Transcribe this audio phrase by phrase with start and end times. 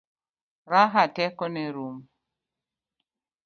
[0.71, 2.01] Raha teko ne norumo.